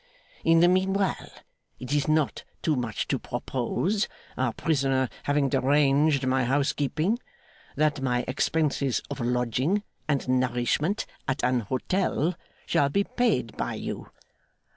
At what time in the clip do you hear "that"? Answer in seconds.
7.75-8.01